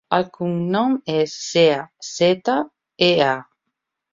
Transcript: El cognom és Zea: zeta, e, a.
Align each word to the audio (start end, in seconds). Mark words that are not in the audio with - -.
El 0.15 0.23
cognom 0.37 0.95
és 1.17 1.35
Zea: 1.49 1.77
zeta, 2.09 2.57
e, 3.11 3.13
a. 3.31 3.37